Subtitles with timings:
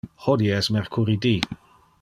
[0.27, 1.35] Hodie es mercuridi.